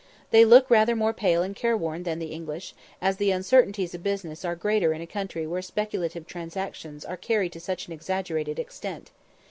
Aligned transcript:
They 0.31 0.45
look 0.45 0.67
rather 0.71 0.95
more 0.95 1.13
pale 1.13 1.43
and 1.43 1.55
careworn 1.55 2.01
than 2.01 2.17
the 2.17 2.33
English, 2.33 2.73
as 3.03 3.17
the 3.17 3.29
uncertainties 3.29 3.93
of 3.93 4.01
business 4.01 4.43
are 4.43 4.55
greater 4.55 4.93
in 4.95 5.01
a 5.01 5.05
country 5.05 5.45
where 5.45 5.61
speculative 5.61 6.25
transactions 6.25 7.05
are 7.05 7.17
carried 7.17 7.53
to 7.53 7.59
such 7.59 7.85
an 7.85 7.93
exaggerated 7.93 8.57
extent. 8.57 9.11